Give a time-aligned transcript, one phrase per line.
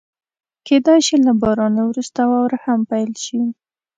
[0.67, 3.39] کېدای شي له بارانه وروسته واوره هم پيل شي.